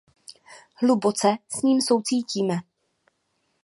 Hluboce 0.75 1.37
s 1.49 1.61
ním 1.61 1.81
soucítíme. 1.81 2.55